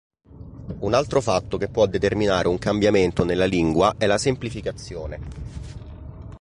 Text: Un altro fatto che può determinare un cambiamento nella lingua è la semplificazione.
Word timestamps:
Un 0.79 0.95
altro 0.95 1.21
fatto 1.21 1.57
che 1.57 1.67
può 1.69 1.85
determinare 1.85 2.47
un 2.47 2.57
cambiamento 2.57 3.23
nella 3.23 3.45
lingua 3.45 3.97
è 3.99 4.07
la 4.07 4.17
semplificazione. 4.17 5.19